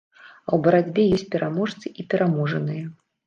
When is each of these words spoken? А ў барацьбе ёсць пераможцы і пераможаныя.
А 0.19 0.49
ў 0.55 0.59
барацьбе 0.67 1.03
ёсць 1.17 1.27
пераможцы 1.37 1.93
і 1.99 2.07
пераможаныя. 2.13 2.83